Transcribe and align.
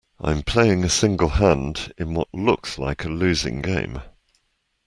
I'm 0.19 0.41
playing 0.41 0.83
a 0.83 0.89
single 0.89 1.29
hand 1.29 1.93
in 1.95 2.15
what 2.15 2.33
looks 2.33 2.79
like 2.79 3.03
a 3.03 3.07
losing 3.07 3.61
game. 3.61 4.01